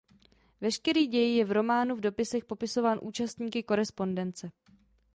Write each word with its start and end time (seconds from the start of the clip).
Veškerý 0.61 1.07
děj 1.07 1.35
je 1.37 1.45
v 1.45 1.51
románu 1.51 1.95
v 1.95 2.01
dopisech 2.01 2.45
popisován 2.45 2.99
účastníky 3.01 3.63
korespondence. 3.63 4.51